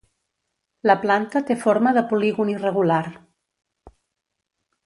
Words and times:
La 0.91 0.95
planta 1.03 1.41
té 1.51 1.57
forma 1.65 1.93
de 1.99 2.05
polígon 2.13 2.53
irregular. 2.57 3.03